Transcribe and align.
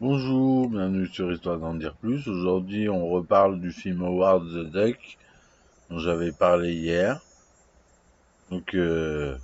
Bonjour, 0.00 0.68
bienvenue 0.68 1.06
sur 1.06 1.30
Histoire 1.30 1.56
d'en 1.56 1.74
dire 1.74 1.94
plus. 1.94 2.26
Aujourd'hui, 2.26 2.88
on 2.88 3.06
reparle 3.06 3.60
du 3.60 3.70
film 3.70 4.02
Howard 4.02 4.42
the 4.42 4.68
Duck 4.68 5.18
dont 5.88 6.00
j'avais 6.00 6.32
parlé 6.32 6.74
hier. 6.74 7.20
Donc, 8.50 8.74
euh, 8.74 9.36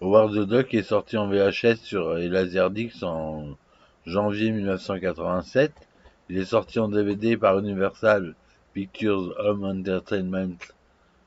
Howard 0.00 0.32
the 0.32 0.48
Duck 0.48 0.72
est 0.74 0.84
sorti 0.84 1.16
en 1.16 1.26
VHS 1.26 1.78
sur 1.82 2.14
les 2.14 2.28
Laserdix 2.28 3.02
en 3.02 3.56
janvier 4.06 4.52
1987. 4.52 5.72
Il 6.28 6.38
est 6.38 6.44
sorti 6.44 6.78
en 6.78 6.88
DVD 6.88 7.36
par 7.36 7.58
Universal 7.58 8.36
Pictures 8.74 9.34
Home 9.40 9.64
Entertainment 9.64 10.56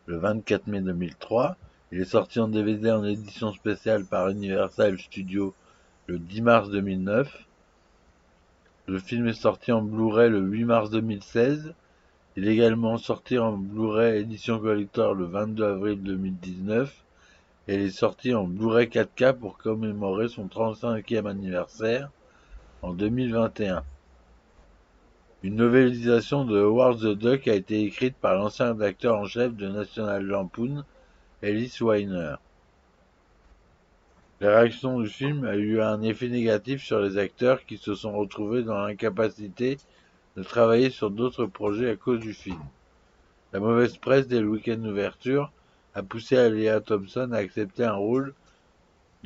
le 0.05 0.19
24 0.19 0.67
mai 0.67 0.79
2003. 0.79 1.57
Il 1.91 1.99
est 1.99 2.05
sorti 2.05 2.39
en 2.39 2.47
DVD 2.47 2.91
en 2.91 3.03
édition 3.03 3.51
spéciale 3.51 4.05
par 4.05 4.29
Universal 4.29 4.97
Studios 4.97 5.53
le 6.07 6.17
10 6.17 6.41
mars 6.41 6.69
2009. 6.69 7.48
Le 8.89 8.97
film 8.97 9.27
est 9.27 9.33
sorti 9.33 9.71
en 9.71 9.83
Blu-ray 9.83 10.31
le 10.31 10.39
8 10.39 10.65
mars 10.65 10.89
2016. 10.89 11.75
Il 12.35 12.47
est 12.47 12.53
également 12.53 12.97
sorti 12.97 13.37
en 13.37 13.55
Blu-ray 13.55 14.19
édition 14.19 14.57
collector 14.57 15.13
le 15.13 15.25
22 15.25 15.63
avril 15.63 16.01
2019. 16.01 17.03
Et 17.67 17.75
il 17.75 17.81
est 17.81 17.91
sorti 17.91 18.33
en 18.33 18.45
Blu-ray 18.45 18.87
4K 18.87 19.33
pour 19.33 19.59
commémorer 19.59 20.27
son 20.27 20.47
35e 20.47 21.27
anniversaire 21.27 22.09
en 22.81 22.93
2021. 22.93 23.83
Une 25.43 25.57
novélisation 25.57 26.43
de 26.43 26.59
Howard 26.59 26.97
the 26.97 27.15
Duck 27.15 27.47
a 27.47 27.53
été 27.53 27.83
écrite 27.83 28.15
par 28.15 28.33
l'ancien 28.33 28.81
acteur 28.81 29.19
en 29.19 29.25
chef 29.25 29.55
de 29.55 29.67
National 29.67 30.23
Lampoon, 30.25 30.83
Ellis 31.43 31.77
Weiner. 31.79 32.37
La 34.41 34.57
réaction 34.57 35.01
du 35.01 35.09
film 35.09 35.43
a 35.43 35.57
eu 35.57 35.81
un 35.81 36.01
effet 36.01 36.29
négatif 36.29 36.81
sur 36.81 37.01
les 37.01 37.17
acteurs 37.17 37.65
qui 37.65 37.75
se 37.75 37.93
sont 37.93 38.17
retrouvés 38.17 38.63
dans 38.63 38.79
l'incapacité 38.79 39.77
de 40.37 40.43
travailler 40.43 40.89
sur 40.89 41.11
d'autres 41.11 41.45
projets 41.45 41.89
à 41.89 41.97
cause 41.97 42.21
du 42.21 42.33
film. 42.33 42.61
La 43.51 43.59
mauvaise 43.59 43.97
presse 43.97 44.29
dès 44.29 44.39
le 44.39 44.47
week-end 44.47 44.77
d'ouverture 44.77 45.51
a 45.93 46.03
poussé 46.03 46.37
Alia 46.37 46.79
Thompson 46.79 47.31
à 47.33 47.39
accepter 47.39 47.83
un 47.83 47.95
rôle 47.95 48.33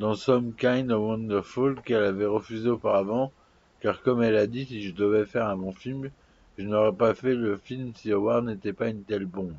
dans 0.00 0.16
Some 0.16 0.52
Kind 0.52 0.90
of 0.90 1.00
Wonderful 1.00 1.80
qu'elle 1.82 2.02
avait 2.02 2.26
refusé 2.26 2.68
auparavant, 2.68 3.30
car 3.78 4.02
comme 4.02 4.20
elle 4.20 4.36
a 4.36 4.48
dit, 4.48 4.64
si 4.64 4.82
je 4.82 4.92
devais 4.92 5.26
faire 5.26 5.46
un 5.46 5.56
bon 5.56 5.70
film, 5.70 6.10
je 6.58 6.64
n'aurais 6.64 6.92
pas 6.92 7.14
fait 7.14 7.36
le 7.36 7.56
film 7.56 7.92
si 7.94 8.10
Howard 8.10 8.46
n'était 8.46 8.72
pas 8.72 8.88
une 8.88 9.04
telle 9.04 9.26
bombe. 9.26 9.54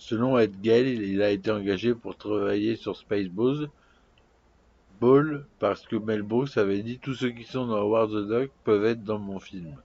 Selon 0.00 0.38
Ed 0.38 0.62
Gale, 0.62 0.88
il 0.88 1.20
a 1.20 1.30
été 1.30 1.50
engagé 1.50 1.94
pour 1.94 2.16
travailler 2.16 2.74
sur 2.74 2.96
Spaceballs, 2.96 3.68
Ball 4.98 5.44
parce 5.58 5.86
que 5.86 5.94
Mel 5.94 6.22
Brooks 6.22 6.56
avait 6.56 6.82
dit 6.82 6.98
tous 6.98 7.12
ceux 7.12 7.28
qui 7.28 7.44
sont 7.44 7.66
dans 7.66 7.76
Howard 7.76 8.10
the 8.10 8.26
Duck 8.26 8.50
peuvent 8.64 8.86
être 8.86 9.04
dans 9.04 9.18
mon 9.18 9.38
film. 9.38 9.76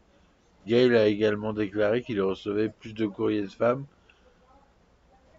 Gale 0.66 0.95
a 0.95 1.07
également 1.07 1.52
déclaré 1.52 2.02
qu'il 2.02 2.22
recevait 2.22 2.69
plus 2.69 2.94
de 2.94 3.05
courriers 3.05 3.41
de 3.41 3.47
femmes 3.47 3.85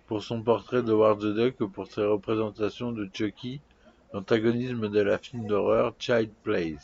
pour 0.06 0.22
son 0.22 0.42
portrait 0.42 0.82
de 0.82 0.92
Howard 0.92 1.20
the 1.20 1.34
Duck 1.34 1.56
que 1.56 1.64
pour 1.64 1.86
ses 1.86 2.04
représentations 2.04 2.92
de 2.92 3.08
Chucky, 3.10 3.62
l'antagonisme 4.12 4.90
de 4.90 5.00
la 5.00 5.16
film 5.16 5.46
d'horreur 5.46 5.94
Child 5.98 6.30
Plays. 6.42 6.76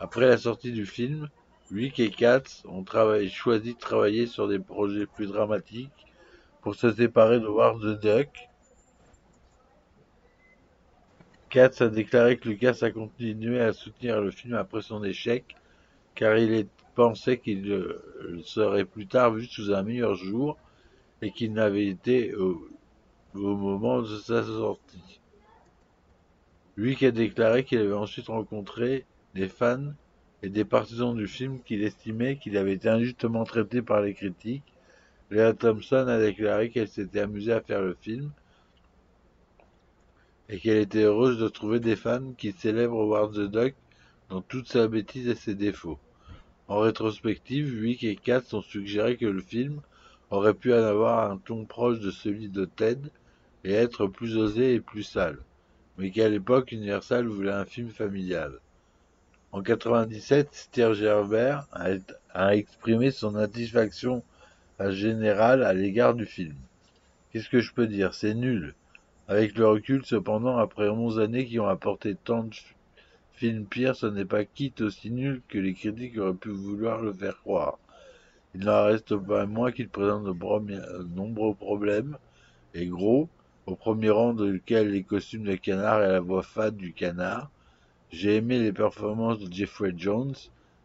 Après 0.00 0.26
la 0.26 0.38
sortie 0.38 0.72
du 0.72 0.86
film, 0.86 1.28
Rick 1.70 2.00
et 2.00 2.10
Katz 2.10 2.62
ont 2.66 2.86
choisi 3.28 3.74
de 3.74 3.78
travailler 3.78 4.26
sur 4.26 4.48
des 4.48 4.58
projets 4.58 5.04
plus 5.04 5.26
dramatiques 5.26 6.05
pour 6.66 6.74
se 6.74 6.90
séparer 6.90 7.38
de 7.38 7.46
War 7.46 7.78
the 7.78 7.96
Duck. 8.00 8.28
Katz 11.48 11.80
a 11.80 11.86
déclaré 11.86 12.38
que 12.38 12.48
Lucas 12.48 12.78
a 12.82 12.90
continué 12.90 13.60
à 13.60 13.72
soutenir 13.72 14.20
le 14.20 14.32
film 14.32 14.54
après 14.54 14.82
son 14.82 15.04
échec, 15.04 15.54
car 16.16 16.36
il 16.36 16.66
pensait 16.96 17.38
qu'il 17.38 17.94
serait 18.42 18.84
plus 18.84 19.06
tard 19.06 19.34
vu 19.34 19.44
sous 19.44 19.72
un 19.72 19.84
meilleur 19.84 20.16
jour 20.16 20.58
et 21.22 21.30
qu'il 21.30 21.52
n'avait 21.52 21.86
été 21.86 22.34
au, 22.34 22.68
moment 23.32 24.02
de 24.02 24.16
sa 24.16 24.42
sortie. 24.42 25.20
Lui 26.76 26.96
a 27.06 27.12
déclaré 27.12 27.62
qu'il 27.62 27.78
avait 27.78 27.92
ensuite 27.92 28.26
rencontré 28.26 29.04
des 29.36 29.46
fans 29.46 29.92
et 30.42 30.48
des 30.48 30.64
partisans 30.64 31.14
du 31.14 31.28
film 31.28 31.60
qu'il 31.62 31.84
estimait 31.84 32.38
qu'il 32.38 32.56
avait 32.56 32.74
été 32.74 32.88
injustement 32.88 33.44
traité 33.44 33.82
par 33.82 34.00
les 34.00 34.14
critiques 34.14 34.75
Lea 35.30 35.54
Thompson 35.54 36.06
a 36.06 36.20
déclaré 36.20 36.70
qu'elle 36.70 36.88
s'était 36.88 37.20
amusée 37.20 37.52
à 37.52 37.60
faire 37.60 37.82
le 37.82 37.94
film 38.00 38.30
et 40.48 40.60
qu'elle 40.60 40.78
était 40.78 41.02
heureuse 41.02 41.38
de 41.38 41.48
trouver 41.48 41.80
des 41.80 41.96
fans 41.96 42.32
qui 42.38 42.52
célèbrent 42.52 43.00
Howard 43.00 43.34
the 43.34 43.50
Duck 43.50 43.74
dans 44.28 44.40
toute 44.40 44.68
sa 44.68 44.86
bêtise 44.86 45.28
et 45.28 45.34
ses 45.34 45.56
défauts. 45.56 45.98
En 46.68 46.78
rétrospective, 46.78 47.80
Wick 47.80 48.04
et 48.04 48.14
Katz 48.14 48.52
ont 48.54 48.62
suggéré 48.62 49.16
que 49.16 49.26
le 49.26 49.40
film 49.40 49.80
aurait 50.30 50.54
pu 50.54 50.72
en 50.72 50.82
avoir 50.82 51.30
un 51.30 51.38
ton 51.38 51.64
proche 51.64 51.98
de 52.00 52.10
celui 52.10 52.48
de 52.48 52.64
Ted 52.64 53.10
et 53.64 53.72
être 53.72 54.06
plus 54.06 54.36
osé 54.36 54.74
et 54.74 54.80
plus 54.80 55.02
sale, 55.02 55.38
mais 55.98 56.10
qu'à 56.10 56.28
l'époque 56.28 56.70
Universal 56.70 57.26
voulait 57.26 57.50
un 57.52 57.64
film 57.64 57.90
familial. 57.90 58.60
En 59.50 59.62
97, 59.62 60.48
Steve 60.52 60.94
Gerbert 60.94 61.66
a 62.34 62.56
exprimé 62.56 63.10
son 63.10 63.34
satisfaction 64.78 65.08
général 65.08 65.62
à 65.62 65.72
l'égard 65.72 66.14
du 66.14 66.26
film. 66.26 66.54
Qu'est-ce 67.30 67.48
que 67.48 67.60
je 67.60 67.72
peux 67.72 67.86
dire? 67.86 68.14
C'est 68.14 68.34
nul. 68.34 68.74
Avec 69.28 69.56
le 69.56 69.66
recul, 69.66 70.04
cependant, 70.04 70.58
après 70.58 70.88
onze 70.88 71.18
années 71.18 71.46
qui 71.46 71.58
ont 71.58 71.68
apporté 71.68 72.14
tant 72.14 72.44
de 72.44 72.54
films 73.32 73.64
pires, 73.64 73.96
ce 73.96 74.06
n'est 74.06 74.24
pas 74.24 74.44
quitte 74.44 74.82
aussi 74.82 75.10
nul 75.10 75.40
que 75.48 75.58
les 75.58 75.74
critiques 75.74 76.18
auraient 76.18 76.34
pu 76.34 76.50
vouloir 76.50 77.00
le 77.02 77.12
faire 77.12 77.38
croire. 77.38 77.78
Il 78.54 78.64
n'en 78.64 78.84
reste 78.84 79.16
pas 79.16 79.46
moins 79.46 79.72
qu'il 79.72 79.88
présente 79.88 80.24
de 80.24 81.14
nombreux 81.14 81.54
problèmes, 81.54 82.16
et 82.74 82.86
gros, 82.86 83.28
au 83.66 83.74
premier 83.74 84.10
rang 84.10 84.32
de 84.32 84.46
lequel 84.46 84.92
les 84.92 85.02
costumes 85.02 85.44
de 85.44 85.56
canard 85.56 86.02
et 86.02 86.08
la 86.08 86.20
voix 86.20 86.42
fade 86.42 86.76
du 86.76 86.92
canard. 86.92 87.50
J'ai 88.10 88.36
aimé 88.36 88.58
les 88.58 88.72
performances 88.72 89.40
de 89.40 89.52
Jeffrey 89.52 89.92
Jones, 89.96 90.34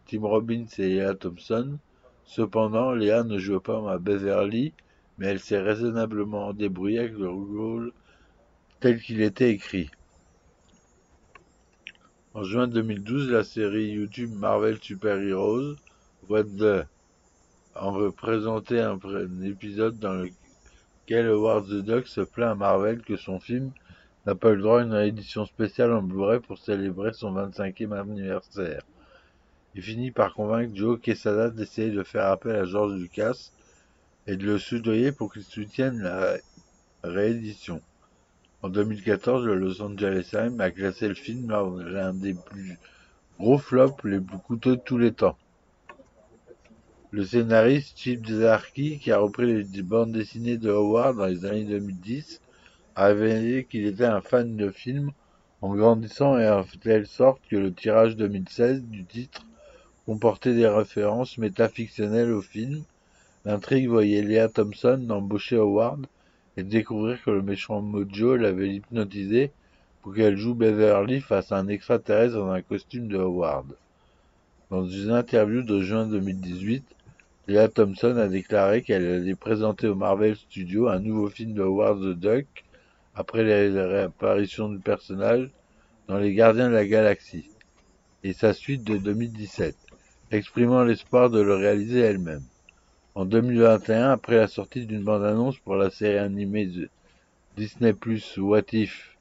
Tim 0.08 0.22
Robbins 0.22 0.66
et 0.80 0.96
Leah 0.96 1.14
Thompson, 1.14 1.78
Cependant, 2.26 2.92
Léa 2.92 3.24
ne 3.24 3.38
joue 3.38 3.60
pas 3.60 3.92
à 3.92 3.98
Beverly, 3.98 4.74
mais 5.18 5.28
elle 5.28 5.40
s'est 5.40 5.60
raisonnablement 5.60 6.54
débrouillée 6.54 7.00
avec 7.00 7.14
le 7.14 7.30
rôle 7.30 7.92
tel 8.80 9.02
qu'il 9.02 9.22
était 9.22 9.52
écrit. 9.52 9.90
En 12.34 12.44
juin 12.44 12.68
2012, 12.68 13.30
la 13.30 13.44
série 13.44 13.90
YouTube 13.90 14.32
Marvel 14.34 14.78
Super 14.82 15.20
Heroes 15.20 15.76
What 16.30 16.46
en 17.76 18.12
présenté 18.12 18.80
un, 18.80 19.00
un 19.04 19.42
épisode 19.42 20.00
dans 20.00 20.14
lequel 20.14 21.28
Howard 21.28 21.68
the 21.68 21.84
Duck 21.84 22.08
se 22.08 22.22
plaint 22.22 22.52
à 22.52 22.56
Marvel 22.56 23.02
que 23.02 23.18
son 23.18 23.40
film 23.40 23.72
n'a 24.26 24.36
pas 24.36 24.52
eu 24.52 24.56
le 24.56 24.62
droit 24.62 24.82
à 24.82 24.84
une 24.84 24.94
édition 24.94 25.46
spéciale 25.46 25.92
en 25.94 26.02
Blu-ray 26.02 26.40
pour 26.40 26.58
célébrer 26.58 27.14
son 27.14 27.34
25e 27.34 28.00
anniversaire. 28.00 28.84
Il 29.74 29.82
finit 29.82 30.12
par 30.12 30.34
convaincre 30.34 30.76
Joe 30.76 31.00
Quesada 31.00 31.50
d'essayer 31.50 31.92
de 31.92 32.04
faire 32.04 32.26
appel 32.26 32.58
à 32.58 32.66
George 32.66 32.94
Lucas 32.94 33.52
et 34.28 34.36
de 34.36 34.46
le 34.46 34.60
soudoyer 34.60 35.14
pour 35.14 35.32
qu'il 35.32 35.44
soutienne 35.44 36.02
la 36.02 36.36
réédition. 37.04 37.82
En 38.64 38.70
2014, 38.70 39.46
le 39.46 39.56
Los 39.56 39.82
Angeles 39.82 40.28
Times 40.30 40.60
a 40.60 40.72
classé 40.72 41.08
le 41.08 41.14
film 41.14 41.50
l'un 41.50 42.14
des 42.14 42.34
plus 42.34 42.78
gros 43.40 43.58
flops 43.58 44.04
les 44.04 44.20
plus 44.20 44.38
coûteux 44.40 44.76
de 44.76 44.82
tous 44.82 44.98
les 44.98 45.14
temps. 45.14 45.38
Le 47.12 47.26
scénariste 47.26 47.98
Chip 47.98 48.28
Zdarsky, 48.28 49.00
qui 49.00 49.12
a 49.12 49.20
repris 49.20 49.64
les 49.64 49.82
bandes 49.82 50.12
dessinées 50.12 50.58
de 50.58 50.70
Howard 50.70 51.18
dans 51.18 51.26
les 51.26 51.46
années 51.46 51.64
2010, 51.64 52.42
a 52.96 53.06
révélé 53.08 53.66
qu'il 53.66 53.86
était 53.86 54.06
un 54.06 54.22
fan 54.22 54.58
de 54.58 54.70
film 54.70 55.12
en 55.62 55.76
grandissant 55.76 56.38
et 56.38 56.50
en 56.50 56.66
telle 56.82 57.08
sorte 57.08 57.42
que 57.50 57.56
le 57.56 57.74
tirage 57.74 58.18
2016 58.18 58.84
du 58.84 59.06
titre 59.06 59.46
comportait 60.06 60.54
des 60.54 60.68
références 60.68 61.38
métafictionnelles 61.38 62.32
au 62.32 62.42
film. 62.42 62.84
L'intrigue 63.46 63.88
voyait 63.88 64.22
Leah 64.22 64.50
Thompson 64.50 65.08
embaucher 65.10 65.58
Howard 65.58 66.06
et 66.58 66.64
découvrir 66.64 67.22
que 67.24 67.32
le 67.32 67.42
méchant 67.42 67.82
Mojo 67.82 68.36
l'avait 68.36 68.76
hypnotisé 68.76 69.52
pour 70.02 70.14
qu'elle 70.16 70.38
joue 70.38 70.56
Beverly 70.56 71.22
face 71.22 71.52
à 71.52 71.58
un 71.58 71.68
extraterrestre 71.68 72.36
dans 72.36 72.50
un 72.50 72.62
costume 72.62 73.08
de 73.08 73.18
Howard. 73.18 73.76
Dans 74.70 74.88
une 74.88 75.12
interview 75.12 75.62
de 75.62 75.82
juin 75.82 76.06
2018, 76.08 76.84
Leah 77.48 77.68
Thompson 77.68 78.18
a 78.18 78.28
déclaré 78.28 78.82
qu'elle 78.82 79.06
allait 79.06 79.36
présenter 79.36 79.88
au 79.88 79.96
Marvel 79.96 80.36
Studios 80.36 80.88
un 80.88 81.00
nouveau 81.00 81.30
film 81.30 81.54
de 81.54 81.62
Howard 81.62 82.00
the 82.00 82.20
Duck 82.20 82.46
après 83.16 83.44
la 83.44 83.88
réapparition 83.88 84.70
du 84.70 84.80
personnage 84.80 85.50
dans 86.08 86.18
Les 86.18 86.34
Gardiens 86.34 86.70
de 86.70 86.76
la 86.76 86.86
Galaxie 86.86 87.50
et 88.24 88.34
sa 88.34 88.54
suite 88.54 88.84
de 88.84 88.98
2017 88.98 89.91
exprimant 90.32 90.86
l'espoir 90.86 91.30
de 91.30 91.42
le 91.42 91.56
réaliser 91.56 92.00
elle-même. 92.00 92.44
En 93.16 93.26
2021, 93.26 94.12
après 94.12 94.38
la 94.38 94.48
sortie 94.48 94.86
d'une 94.86 95.04
bande-annonce 95.04 95.58
pour 95.60 95.76
la 95.76 95.90
série 95.90 96.18
animée 96.18 96.70
Disney 97.58 97.92
Plus 97.92 98.38
What 98.38 98.72
If, 98.72 99.18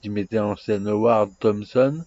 qui 0.00 0.08
mettait 0.08 0.38
en 0.38 0.56
scène 0.56 0.88
Howard 0.88 1.30
Thompson, 1.38 2.02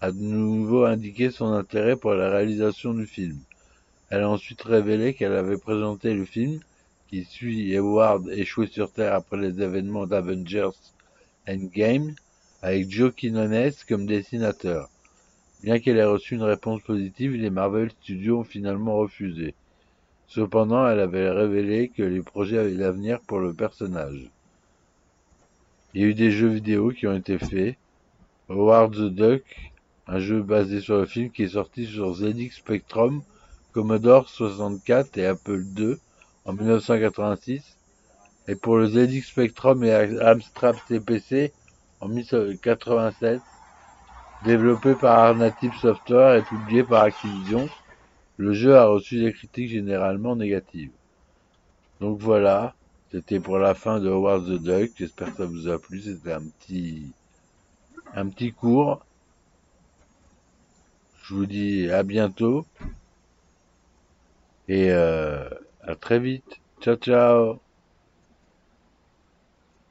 a 0.00 0.10
de 0.10 0.16
nouveau 0.16 0.86
indiqué 0.86 1.30
son 1.30 1.52
intérêt 1.52 1.96
pour 1.96 2.14
la 2.14 2.30
réalisation 2.30 2.94
du 2.94 3.06
film. 3.06 3.38
Elle 4.08 4.22
a 4.22 4.30
ensuite 4.30 4.62
révélé 4.62 5.12
qu'elle 5.12 5.34
avait 5.34 5.58
présenté 5.58 6.14
le 6.14 6.24
film, 6.24 6.60
qui 7.08 7.24
suit 7.24 7.74
Edward 7.74 8.30
échoué 8.30 8.66
sur 8.66 8.90
Terre 8.90 9.12
après 9.12 9.36
les 9.36 9.60
événements 9.60 10.06
d'Avengers 10.06 10.70
Endgame, 11.46 12.14
avec 12.62 12.90
Joe 12.90 13.12
Quinones 13.14 13.72
comme 13.86 14.06
dessinateur. 14.06 14.88
Bien 15.64 15.78
qu'elle 15.78 15.96
ait 15.96 16.04
reçu 16.04 16.34
une 16.34 16.42
réponse 16.42 16.82
positive, 16.82 17.36
les 17.36 17.48
Marvel 17.48 17.90
Studios 17.90 18.40
ont 18.40 18.44
finalement 18.44 18.96
refusé. 18.96 19.54
Cependant, 20.26 20.86
elle 20.86 21.00
avait 21.00 21.30
révélé 21.30 21.88
que 21.88 22.02
les 22.02 22.20
projets 22.20 22.58
avaient 22.58 22.74
l'avenir 22.74 23.18
pour 23.20 23.38
le 23.38 23.54
personnage. 23.54 24.30
Il 25.94 26.02
y 26.02 26.04
a 26.04 26.08
eu 26.08 26.12
des 26.12 26.30
jeux 26.30 26.48
vidéo 26.48 26.90
qui 26.90 27.06
ont 27.06 27.16
été 27.16 27.38
faits. 27.38 27.78
Howard 28.50 28.92
the 28.92 29.08
Duck, 29.08 29.72
un 30.06 30.18
jeu 30.18 30.42
basé 30.42 30.82
sur 30.82 30.98
le 30.98 31.06
film 31.06 31.30
qui 31.30 31.44
est 31.44 31.56
sorti 31.56 31.86
sur 31.86 32.12
ZX 32.12 32.50
Spectrum, 32.56 33.22
Commodore 33.72 34.28
64 34.28 35.16
et 35.16 35.24
Apple 35.24 35.64
II 35.78 35.96
en 36.44 36.52
1986, 36.52 37.78
et 38.48 38.54
pour 38.54 38.76
le 38.76 38.86
ZX 38.86 39.26
Spectrum 39.26 39.82
et 39.82 39.94
Amstrad 40.20 40.76
CPC 40.88 41.54
en 42.02 42.08
1987, 42.08 43.40
développé 44.44 44.94
par 44.94 45.18
Arnative 45.18 45.74
Software 45.80 46.36
et 46.36 46.42
publié 46.42 46.84
par 46.84 47.02
Activision. 47.02 47.68
Le 48.36 48.52
jeu 48.52 48.76
a 48.76 48.86
reçu 48.86 49.20
des 49.20 49.32
critiques 49.32 49.70
généralement 49.70 50.36
négatives. 50.36 50.92
Donc 52.00 52.18
voilà, 52.18 52.74
c'était 53.10 53.40
pour 53.40 53.58
la 53.58 53.74
fin 53.74 54.00
de 54.00 54.08
Howard 54.08 54.46
the 54.46 54.62
Duck. 54.62 54.90
J'espère 54.96 55.30
que 55.30 55.38
ça 55.38 55.46
vous 55.46 55.68
a 55.68 55.78
plu. 55.78 56.00
C'était 56.00 56.32
un 56.32 56.42
petit, 56.42 57.12
un 58.14 58.28
petit 58.28 58.52
cours. 58.52 59.04
Je 61.22 61.34
vous 61.34 61.46
dis 61.46 61.90
à 61.90 62.02
bientôt 62.02 62.66
et 64.68 64.90
euh, 64.90 65.48
à 65.82 65.94
très 65.94 66.18
vite. 66.18 66.60
Ciao 66.80 66.96
ciao 66.96 67.63